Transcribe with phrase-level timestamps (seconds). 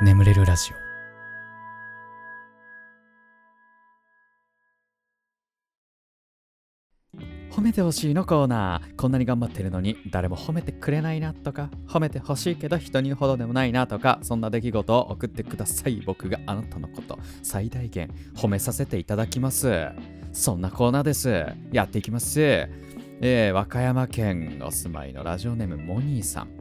[0.00, 0.76] 眠れるラジオ。
[7.52, 8.94] 褒めてほしいのコーナー。
[8.94, 16.00] こんなに頑張ってるのに誰も褒めてくれないなとか褒めてほしいけど人にほどでもないなとかそんな出来事を送ってください。
[16.06, 19.88] 僕があなたのこと最大限褒めさせていただきます。
[20.32, 21.44] そんなコーナーです。
[21.72, 22.40] やっていきます。
[22.40, 26.57] えー、和歌山県お住まいのラジオネームモニーさん。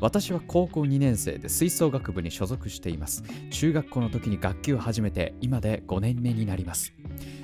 [0.00, 3.22] 私は高校2年生で吹奏楽部に所属しています。
[3.50, 6.92] 中学校の時に楽器を始めて今で5年目になります。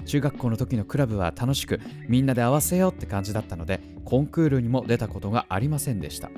[0.07, 6.31] 中学校の時のクラブは楽しくみんなで合わせようって感じだったのでコンクールにも出たことがありませんでした。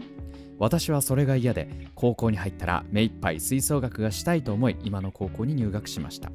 [0.59, 6.33] 私はそれが嫌で高校に入ったら目いっぱい吹奏楽がしたいと思い今の高校に入学しました。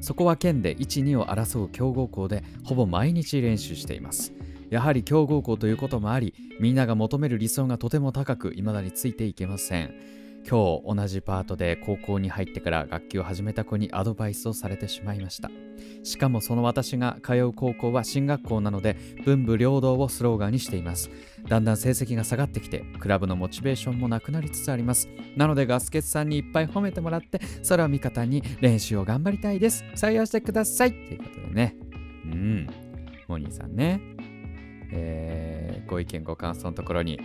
[0.00, 4.32] そこは県で1、2を争う強豪校でほぼ毎日練習しています。
[4.70, 10.20] やはり強豪校ということもありみんなが求める理想がとても高く未だについていけません。
[10.48, 15.50] 今日同じパートで高校に入ってから楽器を始めた子にアドバイスをされてしまいました。
[16.02, 21.10] しかもその私が通う高校は進学校なので文武両道をスローガンにしています。
[21.48, 25.08] だんだん成績が下がってきてクラブのモチベーションもなくなりつつあります。
[25.36, 29.84] なのでガスケツさんにいっぱい褒めてもらってそれを味方に練習を頑張りたいです。
[29.94, 30.92] 採用してください。
[30.92, 31.76] ということでね。
[32.24, 32.66] うん。
[33.28, 34.19] モニーさんね。
[34.92, 37.20] えー、ご意見ご感想のところに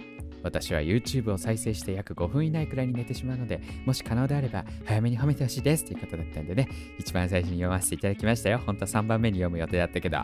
[0.45, 8.61] 私は YouTube を再生して約5分以内くらいに寝てしまうので、もし可能であれば早めに褒めてほしいですということだったんでね、一番最初に読ませていただきましたよ。
[8.63, 10.19] 本当は3番目に読む予定だったけど、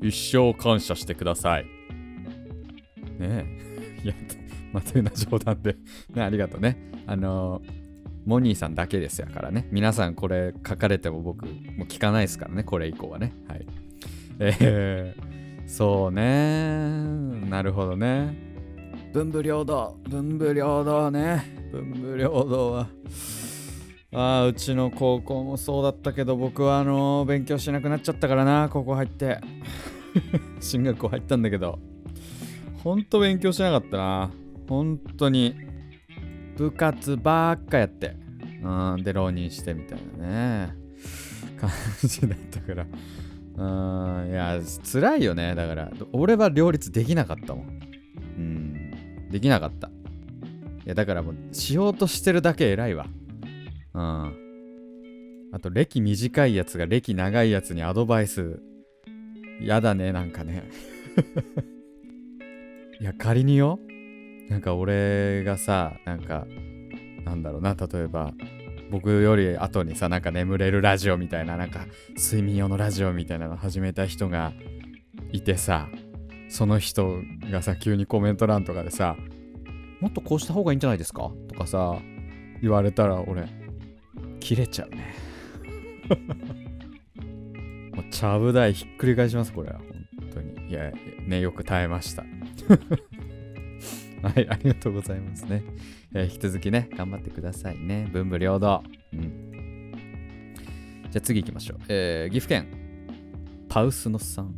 [0.00, 1.64] 一生感謝してください。
[1.64, 1.68] ね
[3.20, 4.00] え。
[4.02, 4.14] いや、
[4.72, 5.76] まというな冗談で
[6.14, 6.78] ね、ありがとうね。
[7.06, 7.60] あの
[8.24, 9.68] モニーさんだけですやからね。
[9.70, 11.52] 皆さんこれ書かれても僕、も
[11.84, 13.34] う聞かないですからね、これ以降はね。
[13.46, 13.66] はい。
[14.38, 15.27] えー、
[15.68, 16.88] そうね。
[17.50, 18.34] なるほどね。
[19.12, 21.68] 文武両道、文武両道ね。
[21.70, 22.88] 文武両道は。
[24.14, 29.40] ああ、うちの高校もそうだったけど、僕はあのー、勉強しなくなっちゃったからな、高校入って。
[30.58, 31.78] 進学校入ったんだけど。
[32.82, 34.30] ほんと勉強しなかったな。
[34.68, 35.54] 本当に。
[36.56, 38.16] 部活ばっかやって。
[38.62, 40.74] うん、で、浪人してみたいなね。
[41.60, 41.70] 感
[42.02, 42.86] じだったから。
[43.58, 45.54] うん、いや、辛いよね。
[45.56, 47.80] だから、俺は両立できなかったもん。
[48.36, 49.30] うん。
[49.30, 49.88] できなかった。
[49.88, 49.90] い
[50.84, 53.06] や、だからもう、しようとしてるだけ偉いわ。
[53.94, 55.50] うん。
[55.50, 58.60] あと、歴短いやつが歴長いやつにアドバイス、
[59.60, 60.62] やだね、なんかね。
[63.00, 63.80] いや、仮によ、
[64.48, 66.46] なんか俺がさ、なんか、
[67.24, 68.32] なんだろうな、例えば、
[68.90, 74.52] 僕より後にさ、なんか眠れるラジオみたいな、なんか睡眠用のラジオみたいなの始めた人が
[75.32, 75.88] いてさ、
[76.48, 79.16] その人がさ、急にコメント欄とかでさ、
[80.00, 81.30] もっとこうした方がいいんじゃないですか？
[81.48, 81.98] とかさ、
[82.62, 83.48] 言われたら俺、
[84.40, 85.14] 切れちゃうね。
[87.94, 89.80] もう、ちゃぶ台ひっくり返します、これは。
[90.20, 90.70] 本当に。
[90.70, 90.90] いや、
[91.26, 92.24] ね、よく耐えました。
[94.22, 95.62] はい、ありがとうございますね。
[96.14, 98.08] えー、引き続きね、頑張ってくださいね。
[98.12, 98.82] 文武両道。
[99.12, 99.92] うん。
[101.10, 101.78] じゃあ次行きましょう。
[101.88, 102.68] えー、岐阜県、
[103.68, 104.54] パウスノさん。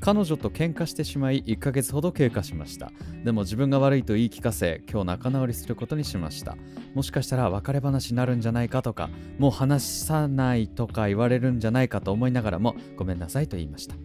[0.00, 2.92] 彼女と喧嘩してしまい1ヶ月ほど経過しました
[3.24, 6.56] でも自分が悪いと言い聞かせ今日仲直りすることにしました
[6.94, 9.08] もしかしたら別れ話になるんじゃないかとか
[9.38, 13.96] もう話さないとか言われるんじゃないかと思いながらもごめんなさいと言いました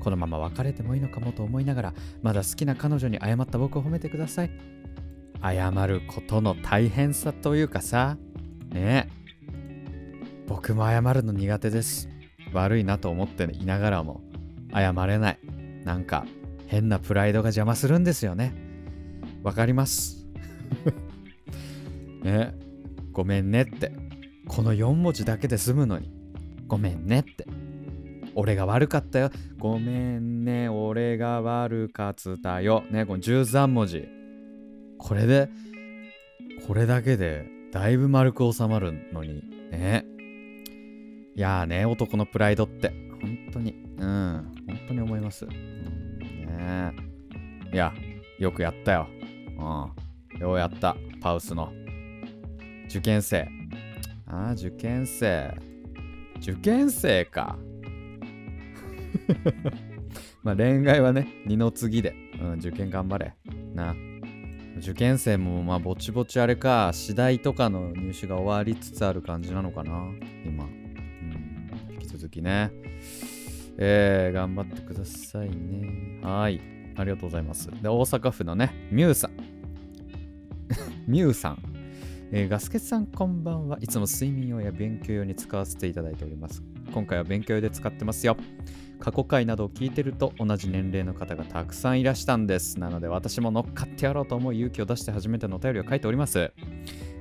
[0.00, 4.50] このまま別れてもいいのかもと思いながらまだ好きな彼女に謝った僕を褒めてください
[5.42, 8.16] 謝ることの大変さというかさ
[8.70, 9.10] ね
[10.46, 12.08] 僕も謝るの苦手です
[12.52, 14.20] 悪いなと思っていながらも
[14.72, 15.38] 謝れない。
[15.84, 16.24] なんか
[16.66, 18.54] 変なプライドが邪魔するんですよね。
[19.42, 20.26] わかります。
[22.22, 22.54] ね、
[23.12, 23.92] ごめんねって。
[24.48, 26.10] この4文字だけで済むのに。
[26.66, 27.46] ごめんねって。
[28.34, 29.30] 俺が悪かったよ。
[29.58, 32.84] ごめんね、俺が悪かったよ。
[32.90, 34.08] ね、この13文字。
[35.02, 35.48] これで、
[36.68, 39.42] これだけでだいぶ丸く収まるのに。
[39.72, 40.04] ね。
[41.34, 42.92] いやーね、男のプライドって。
[43.20, 43.74] 本当に。
[43.98, 44.52] うん。
[44.66, 45.44] 本当に思います。
[45.46, 46.92] ね
[47.72, 47.92] いや、
[48.38, 49.08] よくやったよ。
[49.58, 50.40] うん。
[50.40, 50.96] ようやった。
[51.20, 51.72] パウスの。
[52.88, 53.48] 受験生。
[54.26, 55.52] ああ、受験生。
[56.40, 57.58] 受験生か。
[60.44, 62.14] まあ恋愛はね、二の次で。
[62.40, 63.34] うん、受験頑張れ。
[63.74, 63.96] な。
[64.82, 69.92] 受験生もまあぼちぼちあれか、次第とかの入試が終わりつつある感じなのかな、
[70.44, 70.64] 今。
[70.64, 72.72] うん、引き続きね。
[73.78, 76.18] えー、頑張ってくださいね。
[76.24, 76.60] はい。
[76.96, 77.70] ありがとうございます。
[77.80, 79.30] で、大阪府のね、ミュウさん。
[81.06, 81.62] ミュウさん。
[82.32, 86.60] えーガスケさんこんばんはいつも睡眠用や勉強用に使わせていただいております。
[86.92, 88.36] 今回は勉強用で使ってますよ。
[89.02, 92.78] 過去回などを聞いてると同じ年齢の方がたくさんいらしたんです。
[92.78, 96.52] なので私も乗っかってやろうと思う勇気を出して初めてのお便りを書いております。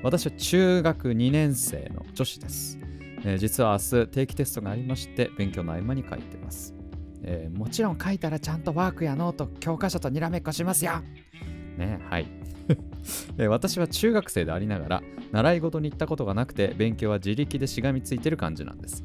[0.03, 2.77] 私は中学2年生の女子です。
[3.25, 6.75] えー実は明日定期テストがありまして勉強の合間に書いてます。
[7.23, 11.01] えーもちろん書いたらちゃんとワークやノート、教科書とにらめっこしますよ。
[11.79, 12.27] ねはい。
[13.39, 19.03] え私は中学生でありながら習い事に行ったことがなくて勉強は自力でしがみついてる感じなんです、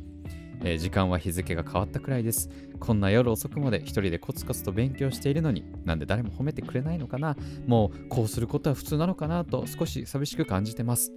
[0.63, 2.49] えー時間は日付が変わったくらいです。
[2.79, 7.37] こんな夜遅くまで一人でコツコツと勉強しているのになんで誰も褒めてくれないのかな。
[7.67, 11.13] もうこうすることは普通なのかなと少し寂しく感じてます。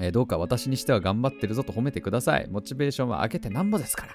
[0.00, 2.48] えーどうか私にしては頑張ってるぞと褒めてください。
[2.50, 4.14] モチベーションは上げてなんぼですから。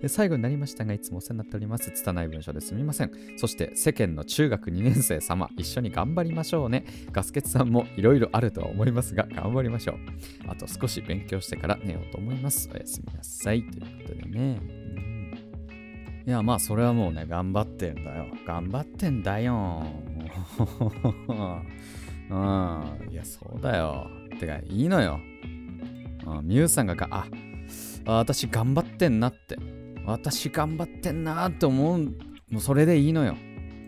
[0.00, 1.90] で最後になりましたが、いつもお世話になっております。
[1.90, 3.10] 拙い文章ですみません。
[3.36, 6.84] そして世間の中学2年生様、一緒に頑張りましょうね。
[7.12, 9.96] ガスケツさんもいろいろあるとは思いますが、頑張りましょう。
[10.48, 12.68] あと少し勉強してから寝ようと思います。
[12.72, 13.62] おやすみなさい。
[13.62, 14.60] ということでね。
[14.70, 15.16] うん
[16.26, 18.26] いや、まあ、それはもうね、頑張ってんだよ。
[18.44, 19.84] 頑張ってんだよ。
[22.30, 23.12] うん。
[23.12, 24.08] いや、そうだよ。
[24.38, 25.20] てか、いいのよ。
[26.26, 27.26] うん、ミュウさんがが、あ、
[28.06, 29.56] 私頑張ってんなって。
[30.04, 31.98] 私頑張ってんなって思う。
[31.98, 33.36] もうそれでいいのよ。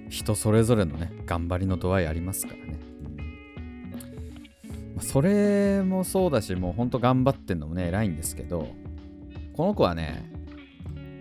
[0.09, 2.79] 人それぞれのね、頑張りの度合いありますからね。
[2.93, 2.99] うん
[5.01, 8.69] それもそうだし、もうほんと頑張ってんのもね、偉いんですけど、
[9.55, 10.31] この子はね、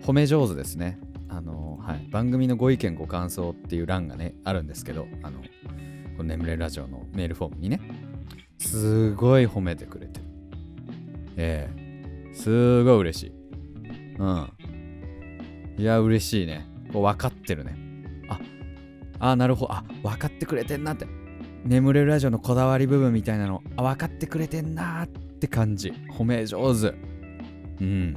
[0.02, 0.98] 褒め上手ですね。
[1.28, 2.08] あの、はい。
[2.10, 5.40] 番組のご意見ご感想っていう欄がね、あるんですけど、あの、
[6.22, 7.80] 眠れラジオのメールフォームにね、
[8.58, 10.26] すごい褒めてくれてる。
[11.36, 13.32] ええすごい嬉しい。
[14.18, 14.52] うん。
[15.76, 16.66] いや、嬉しいね。
[16.92, 17.76] こう分かってるね。
[18.28, 18.38] あ、
[19.30, 19.72] あ、なるほど。
[19.72, 21.06] あ、分かってくれてんなって。
[21.64, 25.92] 眠れるラジオのこだわり部分みたいなの、あ、分かってくれてんなって感じ。
[26.12, 26.94] 褒め上手。
[27.80, 28.16] うん。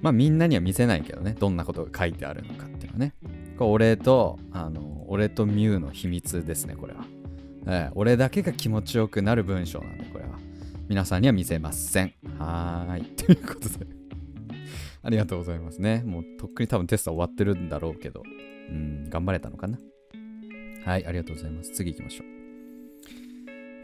[0.00, 1.36] まあみんなには見せないけどね。
[1.38, 3.14] どんなことが書いてあるのかっていうのね。
[3.58, 7.04] これ俺と、あの、俺とミュウの秘密ですね、これは。
[7.66, 10.38] えー俺だけが気持ちよくなる文章なんで、これは。
[10.88, 12.14] 皆さんには見せません。
[12.38, 13.04] はーい。
[13.16, 13.86] ということで。
[15.02, 16.02] ありがとうございますね。
[16.04, 18.22] もうとっくに多分テスト終わってるんだろうけど。
[18.70, 19.78] うん、頑張れたのかな。
[20.84, 21.72] はい、ありがとうございます。
[21.72, 22.37] 次行きましょう。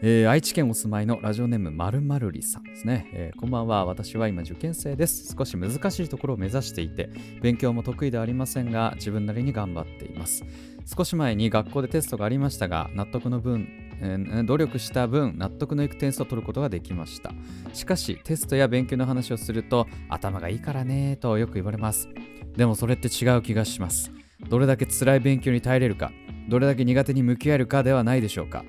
[0.01, 3.85] えー愛知県お住まいのラジオネームまるまるりさんですね、えーこんばんは。
[3.85, 5.33] 私は今受験生です。
[5.37, 7.09] 少し難しいところを目指していて、
[7.41, 10.43] 勉強も得意ではありませんが、自分なりに頑張っています。
[10.85, 13.67] 少し前に学校でテストがありましたが、納得の分、
[14.01, 17.31] えー努力した分、納得のいく点数を取ることができました。
[17.73, 22.09] しかし、テストや勉強の話をすると、頭がいいからねとよく言われます。
[22.57, 24.11] でもそれって違う気がします。
[24.49, 26.11] どれだけ辛い勉強に耐えれるか、
[26.49, 28.65] どれだけ苦手に向き合えるかではないでしょうか。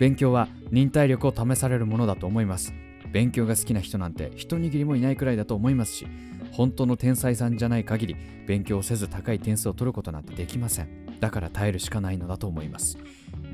[0.00, 2.72] 勉強は忍耐力を試されるものだと思います。
[3.12, 6.06] 勉強が好きな人なんて一握りもいないくらいだと思いますし、
[6.52, 8.16] 本当の天才さんじゃない限り
[8.46, 10.88] 勉強せず高い点数を取ることなんてできません。
[11.20, 12.96] だから耐えるしかないのだと思います。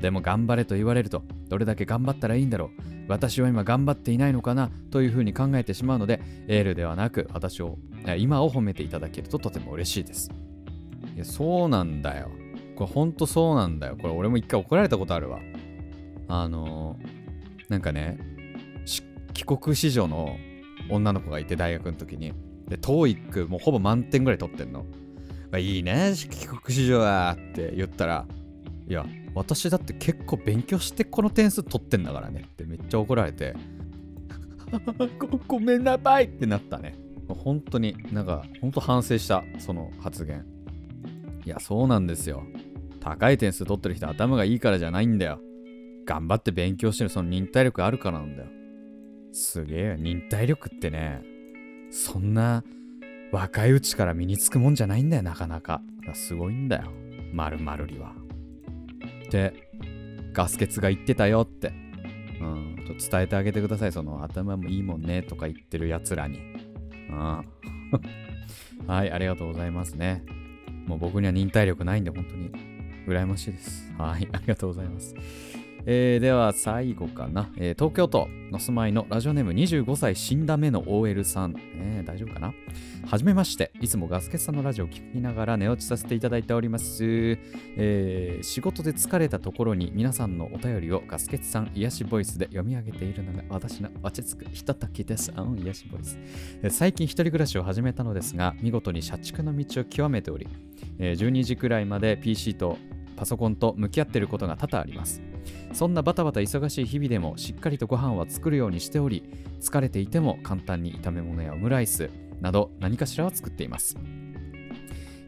[0.01, 2.69] でも頑張れと言われると、どれだけ頑張ったらいいんだろう。
[3.09, 7.77] 私は今頑張っていないのかなというふうに考えてしまうので、エールではなく私を、
[8.17, 10.31] 今を褒めていただけるととても嬉しいです。
[11.13, 12.29] いや、そうなんだよ。
[12.77, 13.97] これほんとそうなんだよ。
[13.99, 15.39] これ俺も一回怒られたことあるわ。
[16.27, 16.97] あの
[17.69, 18.17] なんかね、
[19.33, 20.37] 帰国子女の
[20.89, 22.33] 女の子がいて大学の時に。
[22.67, 24.83] で、TOEIC もうほぼ満点ぐらい取ってんの。
[25.51, 28.25] まあいいね、帰国子女はって言ったら、
[28.87, 29.05] いや、
[29.35, 33.55] 私だって結構勉強してこの点数取ってんだからねってめっちゃ怒られて、
[35.19, 36.95] ごごめんなさいってなったね。
[37.27, 40.45] 本当に、なんか、本当反省した、その発言。
[41.45, 42.43] いや、そうなんですよ。
[42.99, 45.39] 高い点数取ってる人頭がいいからじゃないんだよ。
[46.07, 48.49] 頑張って勉強してるその忍耐力あるからなんだよ。
[49.33, 51.21] すげえよ、忍耐力ってね、
[51.91, 52.63] そんな
[53.31, 55.81] 若いうちから身につくもんじゃないんだよ、なかなか。
[56.05, 56.91] かすごいんだよ、
[57.33, 58.15] まるまるりは。
[59.27, 59.69] って、
[60.33, 61.73] ガスケツが言ってたよって。
[62.39, 63.91] うん、と伝えてあげてください。
[63.91, 66.39] その頭もいいもんねとか言ってるやつらに。
[67.09, 67.43] うん。
[68.87, 70.23] はい、ありがとうございますね。
[70.85, 72.51] もう僕には忍耐力ないんで、本当に
[73.07, 73.91] 羨ましいです。
[73.97, 75.15] はい、ありがとうございます。
[75.89, 82.53] えーでは最後かな、えー東京都の住まいのラジオネーム25歳死んだ目の OL さん、えー大丈夫かな。
[83.05, 83.71] はじめまして。
[83.79, 87.05] いつもガスケツさんのラジオを聞きながら寝落ちさせていただいております、
[87.77, 95.31] えー仕事で疲れたところに皆さんのお便りをガスケツさん癒しボイスで読み上げているのが私の落ち着くひとときです。
[95.37, 96.19] あ癒しボイス。
[96.63, 100.49] えー最近一人暮らしを始めたのですが見事に社畜の道を極めており、
[100.99, 102.77] えー12時くらいまで PC と
[103.15, 105.21] パソコンと向き合っていることが多々あります。
[105.73, 109.23] そんなバタバタ忙しい日々でもしっかりとご飯は作るようにしており
[109.59, 112.09] 疲れていても簡単に炒め物やオムライス
[112.41, 113.97] など何かしらは作っています。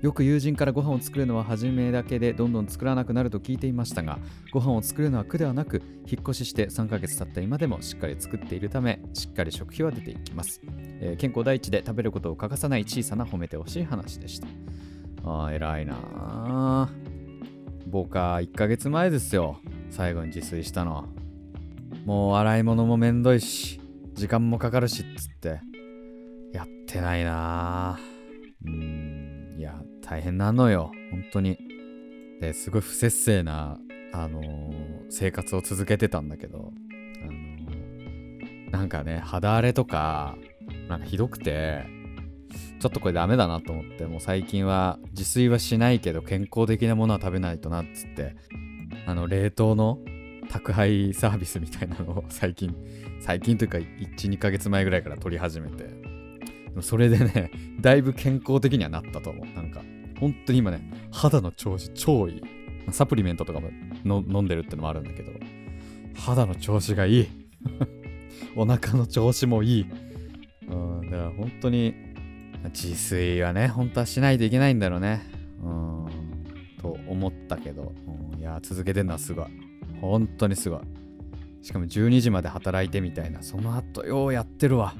[0.01, 4.17] よく友人からご飯を作るのは初めだけでどんどん作らなくなると聞いていましたが
[4.51, 10.61] ご飯を作るのは苦ではなく引っ越しして3ヶ月経った今でもしっかり作っているためしっかり食費は出ていきます、
[11.01, 14.47] えー健康第一で食べることを欠かさない小さな褒めてほしい話でした。
[15.23, 16.89] あー偉いなあ
[17.89, 19.59] 僕は1ヶ月前ですよ。
[19.89, 21.07] 最後に自炊したの。
[22.05, 23.81] もう洗い物もめんどいし
[24.13, 25.59] 時間もかかるしっつって。
[26.53, 27.93] やってないな。
[27.95, 27.99] あ
[28.65, 30.91] うんいや大変なのよ。
[31.11, 31.57] 本当に。
[32.41, 33.79] ですごい不節制な
[34.13, 36.71] あのー生活を続けてたんだけど。
[37.23, 40.37] あのーなんかね肌荒れとか
[40.87, 41.85] なんかひどくて
[42.79, 48.35] ちょっとこれダメだなと思ってもう最近は自炊はしないけど健康的なものは食べないとなっつって
[49.05, 49.99] あの冷凍の
[50.49, 52.75] 宅配サービスみたいなのを 最近
[53.21, 56.09] 最近というか12ヶ月前ぐらいから取り始めて。
[56.81, 59.45] それでねだいぶ健康的にはなったと思う。
[59.55, 59.81] なんか
[60.19, 60.79] 本当に今ね
[61.11, 62.41] 肌の調子超いい。
[62.91, 63.69] サプリメントとかも
[64.05, 65.31] 飲んでるってのもあるんだけど
[66.15, 67.27] 肌の調子がいい。
[68.55, 69.85] お腹の調子もいい。
[70.69, 72.08] うんだから本当に
[72.65, 75.21] 自炊はね本当はしないといけないんだろうね。
[75.63, 76.05] うん。
[76.81, 77.93] と思ったけど、
[78.33, 78.39] うん。
[78.39, 79.45] いや続けてるのはすごい。
[80.01, 80.79] 本当にすごい。
[81.61, 83.41] しかも12時まで働いてみたいな。
[83.41, 84.93] その後ようやってるわ。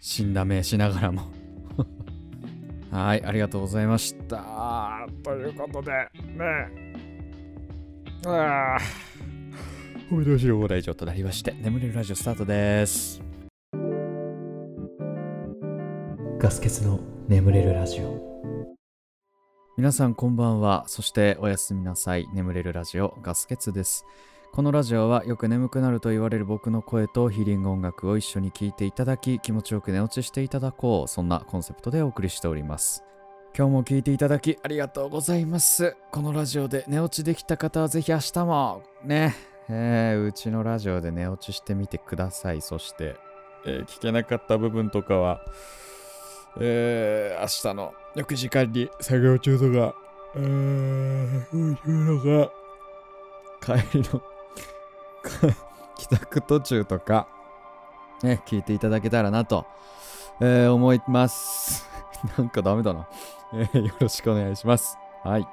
[0.00, 1.22] 死んだ目しながらも。
[2.90, 5.06] はいありがとうございました。
[5.22, 6.86] ということでね。
[8.26, 8.78] ああ
[10.10, 13.25] おめでとうしろご来場となりまして眠れるラジオスタートです。
[16.38, 18.20] ガス欠の眠れるラジオ。
[19.78, 20.84] 皆さんこんばんは。
[20.86, 22.28] そしておやすみなさい。
[22.34, 24.04] 眠れるラジオガス欠です。
[24.52, 31.08] このラジオはよく眠くなると言われる僕の声とヒーリング音楽を一緒に聴いていただき気持ちよく寝落ちしていただこう。
[31.08, 33.02] そんなコンセプトでお送りしております。
[33.56, 35.96] 今日も聞いていただきありがとうございます。
[36.12, 39.34] このラジオで寝落ちできた方はぜひ明日もね。
[39.70, 42.60] えーうちのラジオで寝落ちしてみてください。
[42.60, 43.16] そして、
[43.64, 45.40] えー聞けなかった部分とかは
[46.58, 49.94] えー、明日の6時間に作業中とか、
[50.36, 52.50] えー、そういうのが、
[53.60, 54.22] 帰りの、
[55.96, 57.26] 帰宅途中とか、
[58.22, 59.66] ね、聞いていただけたらなと、
[60.40, 61.88] えー思います。
[62.38, 63.08] なんかダメだな、
[63.52, 64.98] えーよろしくお願いします。
[65.22, 65.46] はい。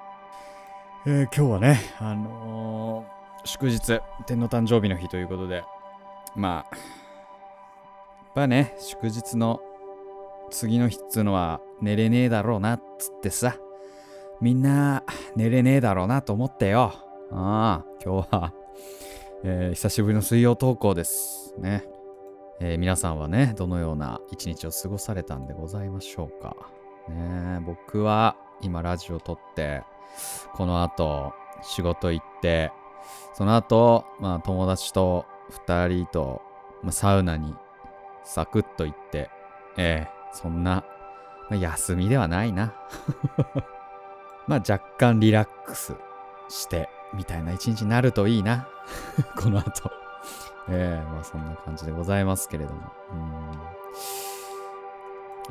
[1.06, 3.14] えー今日はね、あのー
[3.46, 5.66] 祝日、天皇誕生日の日ということで、
[6.34, 6.82] まあ、や
[8.30, 9.60] っぱね、祝日の
[10.54, 13.58] 次の日っつうのは寝れねえだろうなっつってさ。
[14.40, 15.04] みんな
[15.36, 16.94] 寝れねえだろうなと思ってよ。
[17.32, 18.54] ああ今日は、
[19.44, 21.86] えー久しぶりの水曜投稿ですね、
[22.60, 26.56] えー皆さんはねどのような一日を過ごされたんでございましょうか。
[27.10, 29.84] ね僕は今ラジオ撮って
[30.54, 32.72] この後仕事行って
[33.34, 35.26] その後まあ友達と
[35.68, 36.42] 2人と、
[36.84, 37.56] まあ、サウナに
[38.24, 39.30] サクッと行って
[39.78, 40.84] ええそんな、
[41.50, 42.74] まあ休みではないな。
[44.48, 45.96] まあ若干リラックス
[46.50, 48.68] してみたいな一日になるといいな。
[49.38, 49.92] この後。
[50.70, 52.82] ええまあそんな感じでございますけれども。
[53.12, 53.52] うん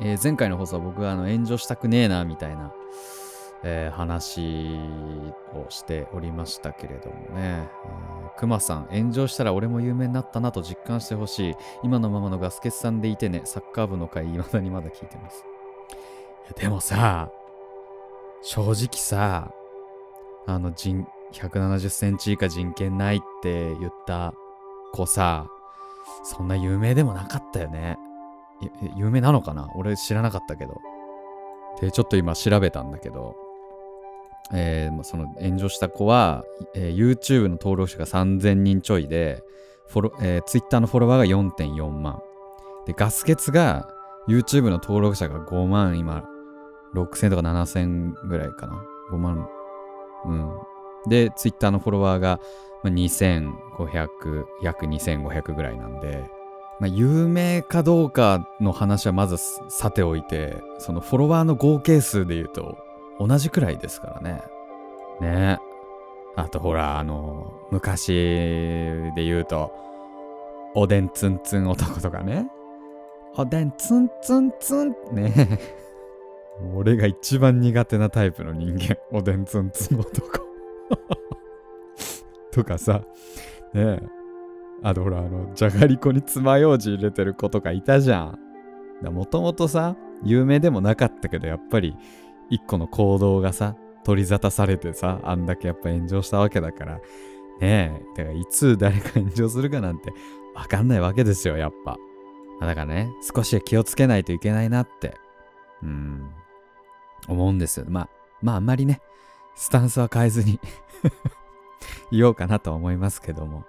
[0.01, 2.71] えー前回の放送は僕はあの炎上したくねえなみたいな、
[3.63, 4.77] えー話
[5.53, 11.55] をしておりましたけれどもね、えー、クマさん炎上したら俺も有名になったなと実感してほしい。
[11.83, 15.45] 今のままのガスケツさんでいてねサッカー部の回未だにまだ聞いてます。
[16.57, 17.29] でもさ
[18.41, 19.51] 正直さ
[20.45, 24.33] あの人170センチ以下人権ないって言った
[24.91, 25.47] 子さ
[26.25, 27.97] そんな有名でもなかったよね。
[28.97, 29.69] 有名なのかな？
[29.75, 30.81] 俺知らなかったけど。
[31.79, 33.35] でちょっと今調べたんだけど。
[34.51, 36.43] えーその炎上した子は、
[36.75, 39.43] えー YouTube の登録者が3000人ちょいで
[39.87, 42.21] フォロ、えー Twitter のフォロワーが4.4万。
[42.85, 43.89] でガス欠が
[44.27, 46.25] YouTube の登録者が5万今
[46.93, 48.83] 6000とか7000ぐらいかな。
[49.11, 49.47] 5万
[50.25, 50.51] うん。
[51.09, 52.39] で Twitter のフォロワーが
[52.85, 56.29] 2500約2500ぐらいなんで
[56.79, 59.37] まあ、有名かどうかの話はまず
[59.69, 62.77] さておいてそのフォロワーの合計数で言うと
[63.25, 64.41] 同じくらいですからね。
[65.21, 65.59] ね。
[66.35, 68.07] あとほらあの昔
[69.15, 69.71] で言うと
[70.75, 72.47] おでんつんつん男とかね。
[73.35, 75.59] おでんつんつんつんね。
[76.75, 78.97] 俺が一番苦手なタイプの人間。
[79.11, 80.39] おでんつんつん男。
[82.51, 83.03] とかさ、
[83.73, 83.81] ね。
[83.81, 83.99] え。
[84.83, 88.35] あとほら、あの、じゃがりこに爪楊枝入れてる子とかいたじゃ
[89.01, 89.13] ん。
[89.13, 91.95] もともとさ、有名でもなかったけど、やっぱり
[92.53, 97.01] 一個の行動がさ、取り沙汰されてさ、あんだけやっぱ炎上したわけだから、ね
[97.61, 100.13] え、だからいつ誰か炎上するかなんて
[100.53, 101.97] わかんないわけですよ、やっぱ。
[102.61, 105.15] だからね、少しは気をつけないといけないなって、
[105.81, 106.29] うん、
[107.27, 107.87] 思うんですよ。
[107.89, 108.09] まあ、
[108.41, 109.01] まああんまりね、
[109.55, 110.59] スタンスは変えずに
[112.11, 113.65] 言おうかなと思いますけども、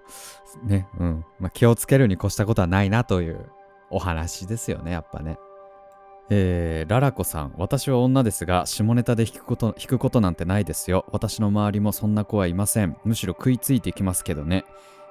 [0.63, 3.51] ね、うん、まあ気をつけるに越したことはないなという
[3.89, 5.39] お話ですよね、やっぱね。
[6.31, 11.05] えー、ララコさん、私は女ですが、下ネタで弾くこと、弾くことなんてないですよ。
[11.13, 12.97] 私の周りもそんな子はいません。
[13.05, 14.65] むしろ食いついてきますけどね。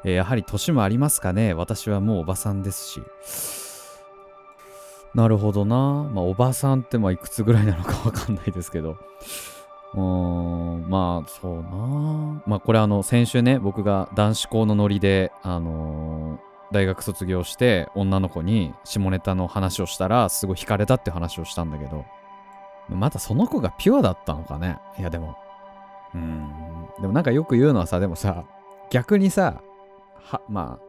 [0.04, 1.54] えー、やはり年もありますかね。
[1.54, 3.04] 私はもうおばさんですし。
[5.14, 6.10] なるほどな。
[6.12, 8.98] まあ、おばさんってまあいくつぐらいなのかわかんないですけど。
[9.94, 12.42] うーん、まあ、そうな。
[12.48, 22.04] まあ、これあの、先週ね、僕が男子校のノリで、あのー大学卒業して女の子に下ネタの話をしたらすごい惹かれたって話をしたんだけど
[22.90, 24.78] まだその子がピュアだったのかね？
[25.00, 25.38] いやでも。
[26.14, 26.50] うん。
[27.00, 28.44] でもなんかよく言うのはさでもさ
[28.90, 29.62] 逆にさ
[30.16, 30.80] はま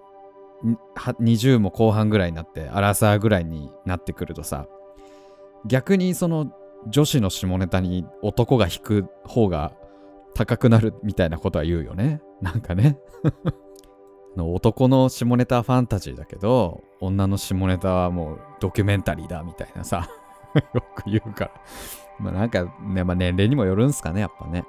[0.67, 4.67] あ20も後半ぐらいになってアラサーぐらいになってくるとさ
[5.67, 6.53] 逆にその
[6.89, 9.73] 女子の下ネタに男が引く方が
[10.35, 12.21] 高くなるみたいなことは言うよね？
[12.43, 12.99] なんかね。
[14.37, 20.09] の男の下ネタファンタジーだけど女の下ネタはもうドキュメンタリーだみたいなさ
[20.75, 21.51] よく言うから。
[22.19, 24.65] まあなんかね、まあ、年齢にもよるんすかねやっぱね。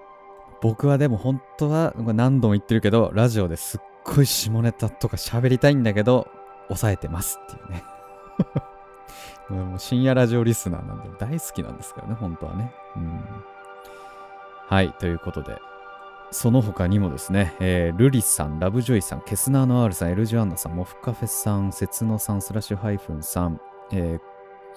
[0.62, 6.28] 僕はでも本当は何度も言ってるけどラジオですっごい下ネタとか喋りたいんだけど
[6.68, 7.84] 抑えてますっていうね。
[9.50, 12.74] もう深夜ラジオリスナーなんで大好きなんですけどね本当はね。
[12.96, 13.20] うん。
[14.68, 15.60] はいということで。
[16.36, 23.62] その他にもですね、えー、ルリさん、ラブジョイさん、ケスナーの R さん、エルジュアンナさん、モフカフェさん、セツノさん、スラッシュハイフンさん、
[23.94, 24.20] えー、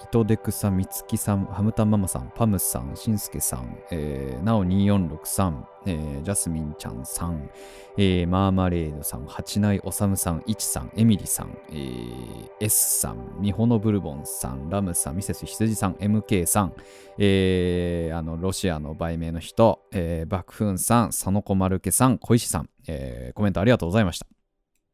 [0.01, 7.49] イトデクさん、ミツキさん、ハムタンママさん、パムさん、シンスケさん、えー、ナオ246さん、えー、ジャスミンちゃんさん、
[7.97, 16.73] えー、マーマレードさん、八内おさむさん、イチさん、エミリさん、えー、S さん、ミホノブルボンさん、ラムさん、ミセス羊さん、MK さん、
[17.17, 24.27] えー、あの、ロシアの売名の人、えー、バクフンさん、佐野小丸家さん、小石さん、えー、コメントありがとうございました。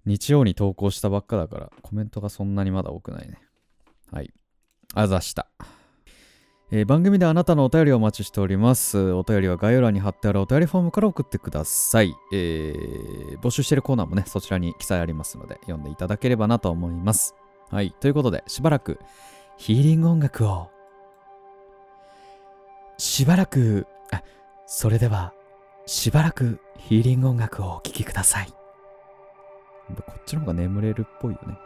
[0.05, 3.39] 日曜に投稿したばっかだから、コメントがそんなにまだ多くないね。
[4.11, 4.33] はい。
[4.95, 5.47] あざした。
[6.71, 9.12] えー、番組であなたのお便りをお待ちしております。
[9.12, 12.15] お便りは概要欄に貼ってあるお便りフォームから送ってください。
[12.34, 17.36] えー、募集してるコーナーもね、そちらに記載ありますので、読んでいただければなと思います。
[17.69, 17.91] はい。
[17.99, 18.99] ということで、しばらく
[19.58, 20.71] ヒーリング音楽を。
[22.97, 24.23] しばらく、あ、
[24.65, 25.34] それでは、
[25.86, 28.47] しばらくヒーリング音楽をお聴きください。
[28.47, 31.58] こっちの方が眠れるっぽいよね。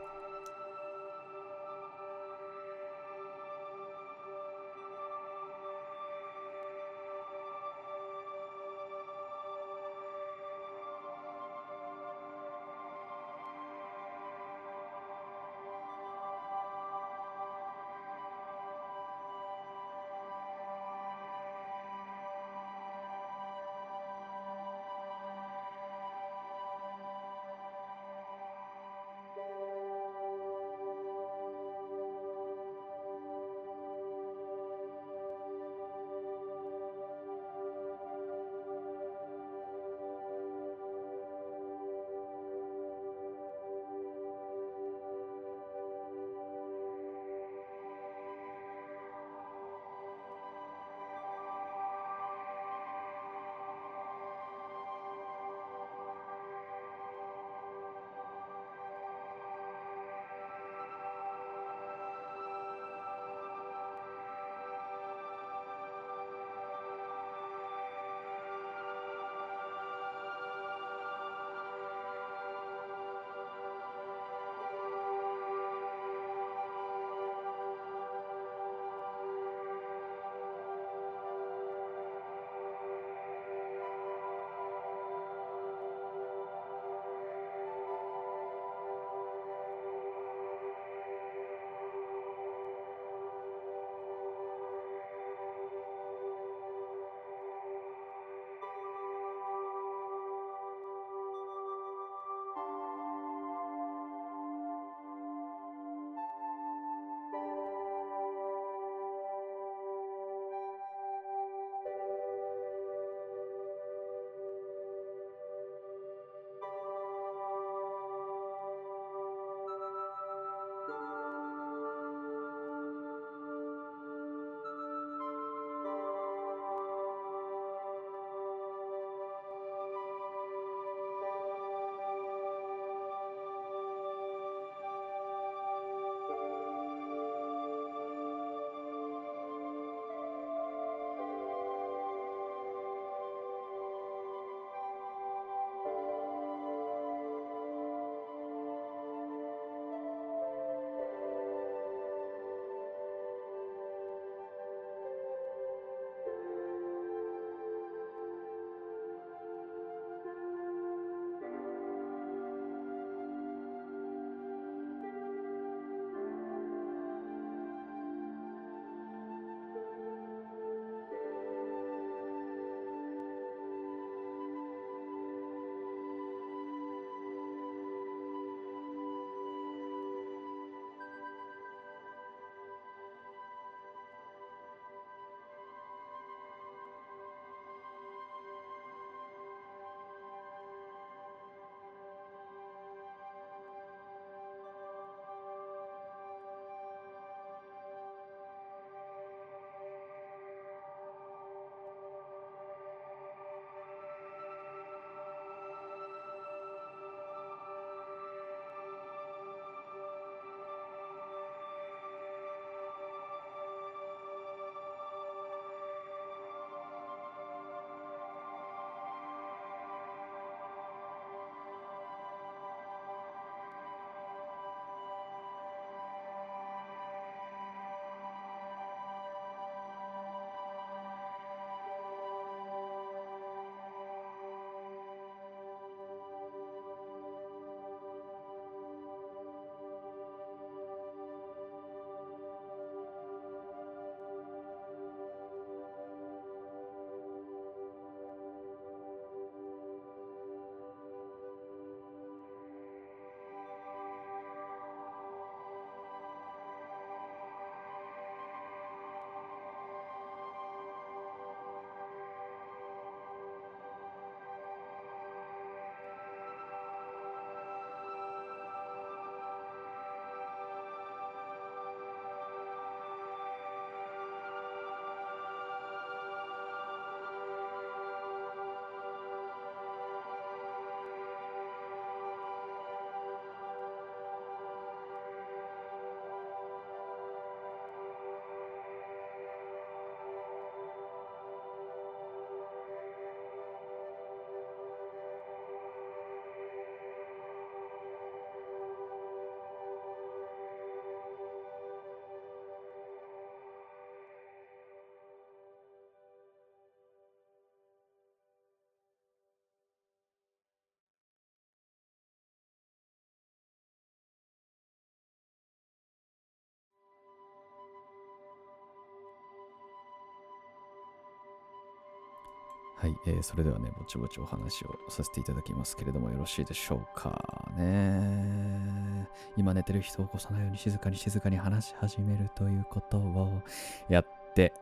[323.02, 329.26] はい、えーそれではね、ぼちぼちお話をさせていただきますけれども、よろしいでしょうかね。
[329.56, 333.62] 今寝てる人を起こさないように静かに静かに話し始めるということを
[334.10, 334.74] やって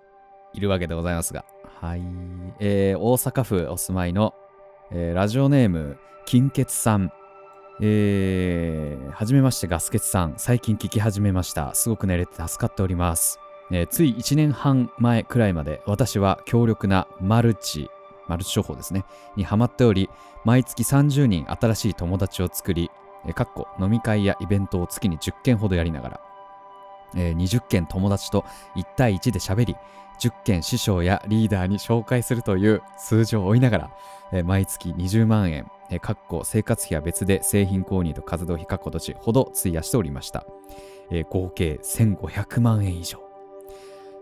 [0.54, 1.46] いるわけでございますが、
[1.80, 2.02] はい、
[2.60, 4.34] えー大阪府お住まいの、
[4.92, 7.12] えーラジオネーム、金欠さん。
[7.80, 10.34] えー、はじめましてガスケツさん。
[10.38, 11.76] 最近聞き始めました。
[11.76, 13.40] すごく寝れて助かっております。
[13.70, 17.92] えーつい1年半前くらいまで私は強力なマルチ、
[18.28, 19.04] マルチ商法ですね、
[19.36, 20.10] にハマっており、
[20.46, 22.92] 毎月30人新しい友達を作り、
[23.26, 26.22] えーかっこ飲み会やイベントを月に10件ほどやりながら、
[27.16, 29.76] えー20件友達と1対1で喋り、
[30.20, 33.92] 10件師匠やリーダーに紹介するという数字を追いながら、
[34.32, 40.46] えー毎月20万円、えーかっこ生活費は別で製品購入と活動費かっこ土ほど費やしておりました。
[41.12, 43.20] えー合計1500万円以上。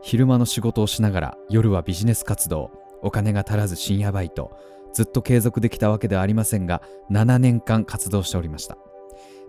[0.02, 2.70] 昼間の仕事をしながら夜はビジネス活動、
[3.06, 4.52] お金が足らず深夜バイト、
[4.94, 8.78] ずっと継続できたわけではありませんが、7年間活動しておりました。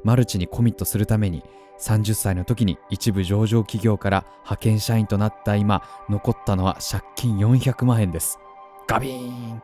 [0.05, 1.43] マルチにコミットするために、
[1.81, 8.39] 30歳の時に一部上場企業から派遣社員となった今、残ったのは借金400万円です。
[8.87, 9.63] ガビーン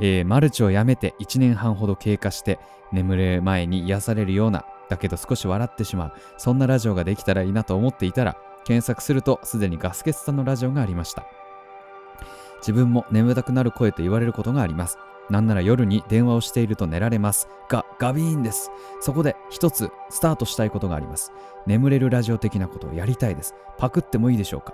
[0.00, 2.58] えーマルチをやめて1年半ほど経過して
[2.92, 11.26] 眠れる前に癒されるようなだけど少し笑ってしまうそんなラジオができたらいいなと思っていたら検索するとすでにガスケツさんのラジオがありました
[12.60, 14.98] 自分も眠たくなる声と言われることがあります。
[15.30, 17.48] なんなら夜に電話をしていると寝られます。
[17.68, 18.70] がガビーンです。
[19.00, 21.32] そこで一つスタートしたいことがあります。
[21.66, 23.54] 眠れるラジオ的なことをやりたいです。
[23.76, 24.72] パクってもいいでしょうか？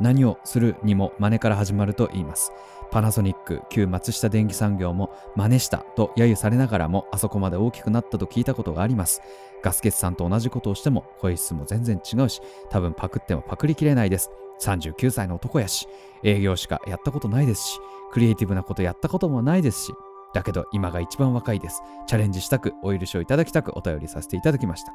[0.00, 2.52] 何をするにも真似から始まると言います。
[2.90, 9.20] パナソニック旧松下電機産業も真似したと揶揄されながらもあそこまで大きくなったと聞いたことがあります。
[9.62, 14.30] ガスケツさんと同じことをしても声質も全然違うし多分パクってもパクりきれないです。
[14.60, 15.88] 39歳の男やし
[16.22, 17.80] 営業しかやったことないですし
[18.12, 19.94] クリエイティブなことやったこともないですし
[20.32, 21.82] だけど今が一番若いです。
[22.06, 24.92] チャレンジしたくお許しをいただきたくお便りさせていただきました。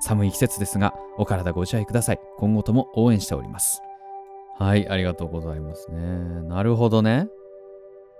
[0.00, 2.20] 寒い季節ですがお体ご自愛ください。
[2.38, 3.82] 今後とも応援しております。
[4.62, 5.98] はい、ありがとうございますね。
[6.48, 7.28] なるほどね。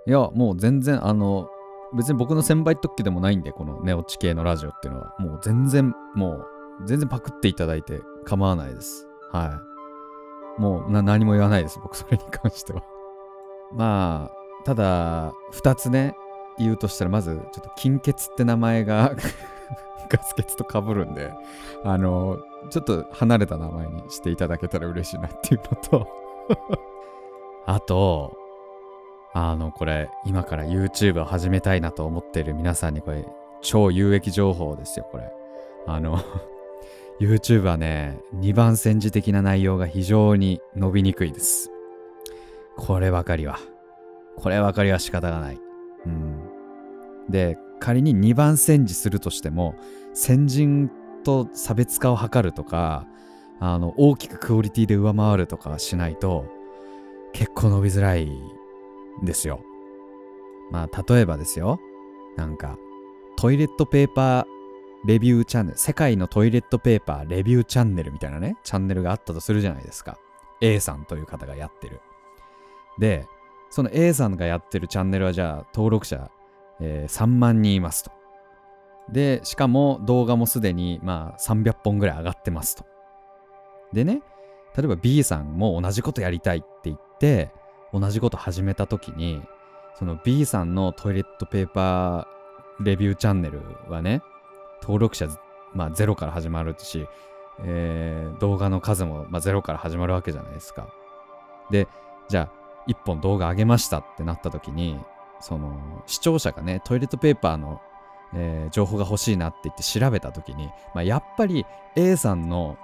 [0.05, 1.47] いや、もう全然、あの、
[1.95, 6.45] 別に僕の先輩特許でもないんで、このネオチ系のラジオっていうのは、もう全然、もう、
[6.85, 9.07] 全然パクっていただいて構わないです。
[9.31, 9.61] は
[10.57, 10.61] い。
[10.61, 12.83] もう何も言わないです、僕それに関しては。
[13.71, 16.17] まあ、ただ、二つね、
[16.59, 19.13] 言うとしたら、まず、ちょっと金欠って名前が
[20.11, 21.33] ガス欠と被るんで、
[21.85, 22.37] あの、
[22.69, 26.22] ちょっと離れた名前にしていただけたら嬉しいなっていうのと、
[27.65, 28.37] あと、
[29.33, 33.25] あの、これ、今から YouTube を始めたいなと思っている皆さんに、これ、
[33.61, 35.31] 超有益情報ですよ、これ。
[35.87, 36.19] あの、
[37.19, 41.71] YouTube はね、2番煎じ的な内容が非常に伸びにくいです。
[42.77, 43.59] こればかりは。
[44.35, 45.59] こればかりは仕方がない。
[46.05, 46.41] うん。
[47.29, 49.75] で、仮に2番煎じするとしても、
[50.13, 50.91] 先人
[51.23, 53.07] と差別化を図るとか、
[53.59, 56.45] あの、大きくクオリティで上回るとかしないと、
[57.33, 59.61] 結構伸びづらいんですよ。
[60.71, 61.79] まあ、例えばですよ。
[62.35, 62.77] なんか、
[63.37, 64.45] トイレットペーパー
[65.05, 70.17] レビューチャンネル、世界のトイレットペーパーレビューチャンネルみたいなね、チャンネルがあったとするじゃないですか。
[70.61, 71.99] A さんという方がやってる。
[72.99, 73.27] で、
[73.69, 76.31] その A さんがやってるチャンネルはじゃあ登録者、
[76.79, 78.11] えー3万人いますと。
[79.11, 82.85] で、しかも動画もすでにまあ300本ぐらい上がってますと。
[83.93, 84.21] でね、
[84.75, 87.51] 例えば B さんも同じことやりたいって言って、
[87.93, 89.41] 同じこと始めた時に、
[89.97, 94.21] その B さんのトイレットペーパーレビューチャンネルはね、
[94.81, 95.27] 登録者、
[95.73, 97.07] まあ、ゼロから始まるし、
[97.63, 100.87] えー動画の数も、まあ、ゼロから始まるわけじゃないですか。
[101.69, 101.87] で、
[102.27, 104.99] じゃあ、一本動画上げましたってなった時に、
[105.39, 107.79] その、視聴者がね、トイレットペーパーの、
[108.33, 112.77] えー情報が欲しいなって言って調べた時に、まあ、やっぱり A さんの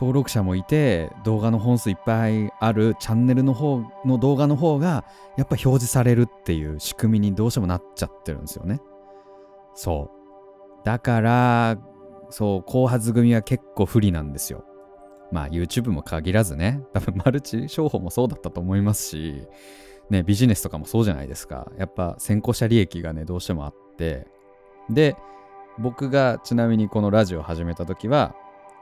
[0.00, 5.04] 登録者もいて動画の本数いっぱいあるチャンネルの方の動画の方が
[5.36, 8.80] やっぱ表示されるっていう仕組みにどうしてもなっちゃってるんですよね。
[9.74, 10.10] そ
[10.82, 10.86] う。
[10.86, 11.78] だから、
[12.30, 14.64] そう、後発組は結構不利なんですよ。
[15.32, 19.46] まあ YouTube も限らずね、多分マルチ商法もそうだったと思いますし、
[20.08, 21.70] ね、ビジネスとかもそうじゃないですか。
[21.76, 24.26] やっぱ先行者利益がね、どうしてもあって、
[24.88, 25.14] で、
[25.78, 28.34] 僕がちなみにこのラジオを始めた時は、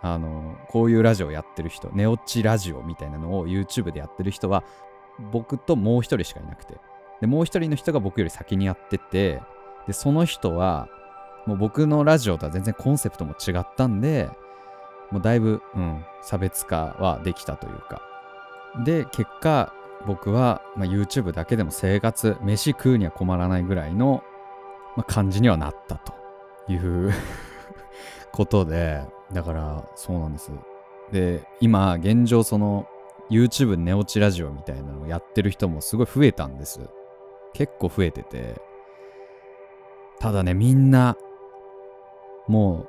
[0.03, 4.65] あの、こういうラジオやってる人、ネオチラジオみたいなのを YouTube でやってる人は、
[5.33, 6.77] 僕ともう一人しかいなくて。
[7.21, 9.43] で、もう一人の人が僕より先にやってて、
[9.87, 10.89] で、その人は、
[11.47, 14.29] もう僕のラジオとは全然コンセプトも違ったんで、
[15.11, 18.03] もうだいぶ、うん、差別化はできたというか。
[18.85, 19.73] で、結果、
[20.07, 24.23] 僕は、まあ、YouTube だけでも生活飯食うには困らないぐらいの、
[24.97, 26.13] まあ、感じにはなったと
[26.69, 27.13] いう
[28.33, 30.51] ことでだからそうなんです。
[31.13, 32.87] で今現状その
[33.31, 36.81] YouTube 寝落ちラジオみたいなのをやってる人もすごい増えたんです。
[37.53, 38.61] 結構増えてて。
[40.21, 41.17] ただねみんな
[42.49, 42.87] も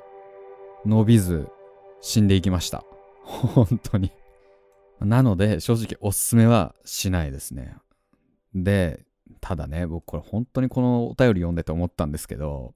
[0.84, 1.48] う伸びず
[2.00, 2.84] 死んでいきました。
[3.24, 4.12] 本当に。
[5.00, 7.76] なので正直おすすめはしないですね。
[8.54, 9.04] で
[9.40, 12.74] ただね僕これ本当にこのお便り読んでて思ったんですけど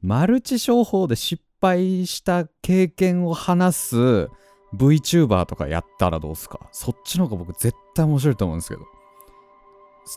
[0.00, 4.28] マルチ商法で失敗した経験を話す
[4.74, 6.60] VTuber とかやったらどうすか？
[6.72, 8.82] そっちの方が僕絶対面白いと思うんですけど。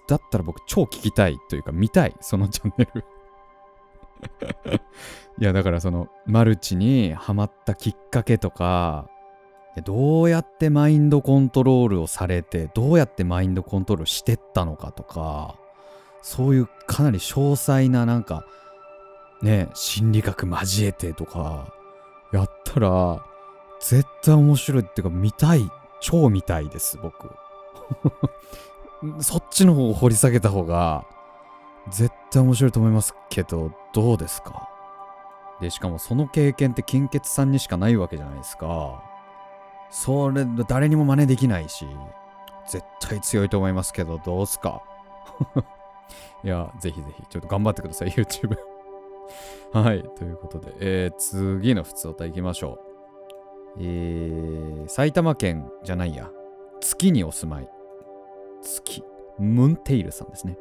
[0.07, 3.05] だったら僕超聞きたいというか見たい、そのチャンネル。
[5.39, 9.09] いやだからそのマルチにハマったきっかけとか、
[9.85, 15.55] どうやってマインドコントロールをされて、どうやってマインドコントロールしてったのかとか、
[16.21, 18.45] そういうかなり詳細ななんか、
[19.41, 21.73] ね、心理学交えてとか、
[22.31, 23.23] やったら、
[23.79, 25.69] 絶対面白いっていうか、見たい。
[26.01, 27.29] 超見たいです、僕。
[29.21, 31.05] そっちの方を掘り下げた方が、
[31.89, 34.67] 絶対面白いと思いますけど、どうですか？
[35.61, 39.03] で、しかもその経験って金欠さんにしかないわけじゃないですか。
[39.89, 41.87] それ、誰にも真似できないし、
[42.67, 44.81] 絶対強いと思いますけど、どうすか？
[46.43, 48.55] いや、ぜひぜひ、ちょっと頑張ってください、YouTube
[49.73, 52.79] はい、ということで、えー、次の普通歌いきましょ
[53.77, 53.79] う。
[53.79, 56.29] えー、埼玉県じゃないや、
[56.81, 57.69] 月にお住まい。
[58.61, 59.03] 月。
[59.37, 60.57] ムンテイルさんですね。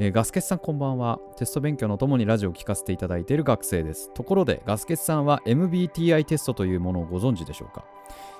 [0.00, 1.18] えー、ガスケツさんこんばんは。
[1.36, 4.12] テスト勉強のともにラジオを聞かせていただいている学生です。
[4.12, 7.84] ところで、ガスケツさんは MBTI テストというものをご存知でしょうか？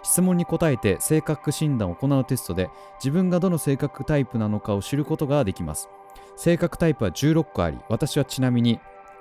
[0.03, 5.89] 質問に答えて性格診断を行うテストで自分がどの性格タイプなのかを知ることができます。
[6.37, 8.79] 性格タイプは16個あり、私はちなみに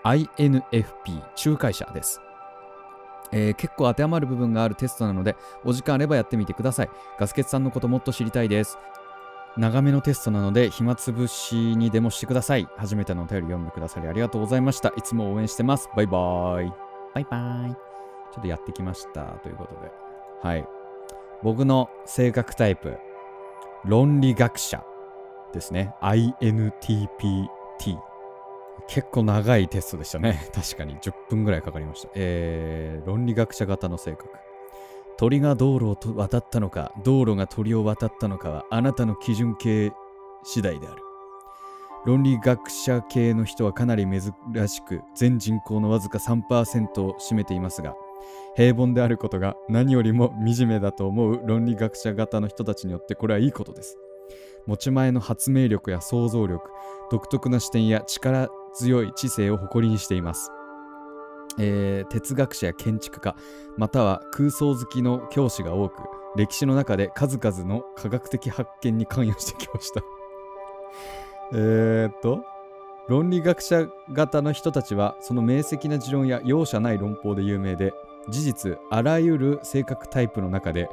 [0.07, 2.21] INFP 仲介者です。
[3.31, 6.89] えー、結構当てはまる部分があるテストなので、お時間あればやってみてください。
[7.19, 8.77] ガスケツさんのこともっと知りたいです。
[9.57, 12.67] 長めのテストなので、暇つぶしにでもしてください。
[12.77, 14.93] 初めてのお便り読んでくださりありがとうございました。
[14.95, 15.89] いつも応援してます。
[15.95, 16.73] バイバーイ。
[17.13, 17.73] バイバーイ。
[17.73, 19.23] ちょっとやってきました。
[19.23, 19.91] ということで。
[20.41, 20.65] はい。
[21.43, 22.97] 僕の性格タイプ、
[23.83, 24.83] 論理学者
[25.53, 25.93] ですね。
[26.01, 27.47] INTPT。
[28.87, 30.49] 結構長いテストでしたね。
[30.53, 32.09] 確かに10分ぐらいかかりました。
[32.15, 34.29] えー、論理学者型の性格。
[35.17, 39.91] 鳥が道路を渡ったのか、道路が鳥を渡ったのかはあなたの基準系
[40.43, 41.01] 次第である。
[42.05, 47.95] 論理学者系の人はかなり珍しく、全人口のわずか3%を占めていますが、
[48.55, 53.97] 平凡であることが何よりも惨めだと思う論理学者型の人たちによってこれはいいことです。
[54.65, 56.69] 持ち前の発明力や想像力、
[57.11, 60.51] 独特な視点や力強い知性を誇りにしています。
[61.59, 63.35] えー、哲学者や建築家
[63.77, 66.03] または空想好きの教師が多く
[66.35, 70.01] 歴史の中で数々の科学的発見に関与してきました
[71.57, 72.43] えっと
[73.07, 77.93] 論理学者型の人たちはその明晰な持論や容赦ない論法で有名で
[78.29, 80.89] 事実あらゆる性格タイプの中で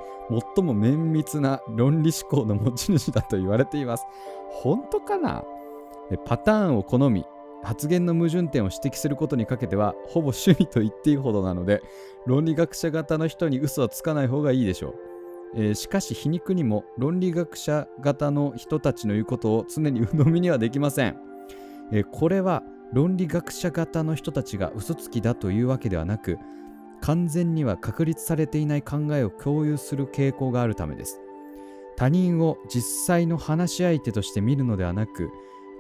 [0.57, 4.05] 最も綿密な論理思考の持ち主だと言われています。
[4.51, 5.45] 本当かな？
[6.27, 7.25] パターンを好み
[7.63, 11.83] 発言の矛盾点を指摘することにかけてはほぼ趣味と言っていいほどなので
[12.27, 14.95] 論理学者型の人に嘘はつかない方がいいでしょう、
[15.57, 21.17] えー、しかし皮肉にも論理学者型の人たちの言うことを常に鵜呑みにはできません、
[21.91, 26.39] えー、これは論理学者型の人たちが嘘つきだというわけではなく
[27.05, 31.21] 完全には確立されていない考えを共有する傾向があるためです
[31.97, 35.31] 他人を実際の話し相手として見るのではなく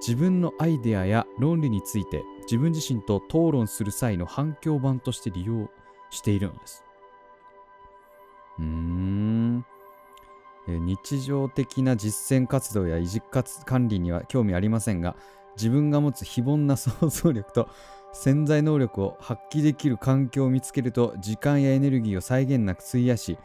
[0.06, 5.70] 自分のアイデアや論理について自分自身と討論する際の反響版として利用
[6.10, 6.84] しているのです。
[8.58, 9.64] うーん。
[10.66, 13.20] 日常的な実践活動や維持
[13.64, 15.16] 管理には興味ありませんが、
[15.56, 17.68] 自分が持つ非凡な想像力と
[18.14, 23.38] 潜在能力を発揮できる環境を見つけると時間やエネルギーを際限なく費やし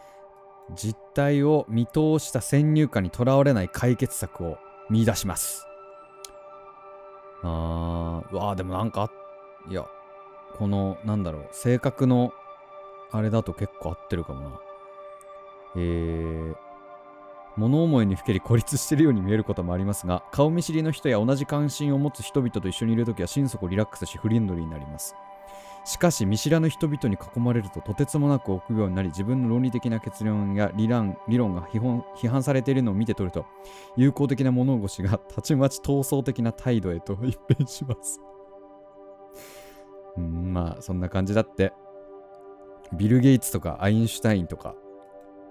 [0.76, 4.58] 実態を見通した先入観にとらわれない解決策を
[4.90, 5.70] 見出します
[7.44, 9.10] あー、わあ、でもなんか、
[9.70, 9.86] いや、
[10.58, 12.34] この、なんだろう、性格の、
[13.12, 14.60] あれだと結構合ってるかもな。
[15.78, 16.56] えー、
[17.60, 25.16] 物思いにふけり孤立しているように見えることもありますが、顔見知りの人や同じ関心を持つ人々と一緒にいるときは心底リラックスしフレンドリーになります。
[25.86, 33.46] しかし見知らぬ人々に囲まれるととてつもなく臆病になり自分の論理的な結論や理論理論が批判批判されているのを見て取ると
[33.96, 38.20] 友好的な物腰がたちまち闘争的な態度へと一変します
[40.18, 41.74] うんまあそんな感じだって
[42.94, 44.76] ビル・ゲイツとかアインシュタインとか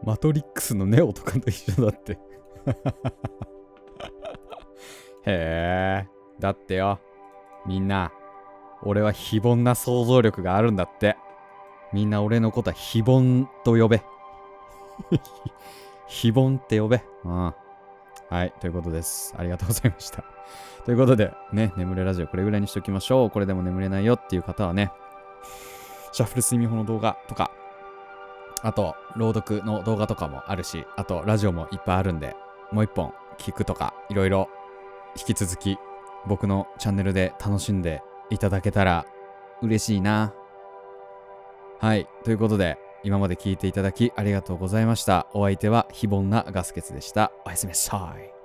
[0.05, 2.19] マトリックスのネオとかと一緒だって。
[5.25, 6.09] へえ。
[6.39, 7.01] だってよ。
[7.67, 8.13] みんな
[8.83, 11.17] 俺は非凡な想像力があるんだって。
[11.93, 14.03] みんな俺のことは非凡と呼べ。
[16.07, 17.03] 非凡って呼べ。
[17.25, 17.55] うん。
[18.31, 19.35] はいということです。
[19.39, 20.23] ありがとうございました。
[20.85, 23.31] ということでね眠れラジオこれぐらいにしときましょう。
[23.31, 24.93] これでも眠れないよっていう方はね
[26.13, 27.51] シャッフル睡眠法の動画とか
[28.63, 32.35] あと朗読の動画とかもあるしあとラジオもいっぱいあるんで
[32.73, 34.49] もう一本聞くとかいろいろ
[35.17, 35.79] 引き続き
[36.27, 39.07] 僕のチャンネルで楽しんでいただけたら
[39.63, 40.33] 嬉しいな。
[41.81, 42.09] はい。
[42.25, 45.29] ということで、今まで聞いていただきありがとうございました。
[45.33, 47.33] お相手は非凡なガスケツでした。
[47.47, 48.38] おやすみなさい。